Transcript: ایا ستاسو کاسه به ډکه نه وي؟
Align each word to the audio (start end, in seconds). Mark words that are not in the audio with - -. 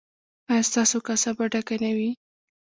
ایا 0.51 0.63
ستاسو 0.69 0.97
کاسه 1.07 1.31
به 1.37 1.45
ډکه 1.51 1.75
نه 1.83 1.91
وي؟ 1.97 2.11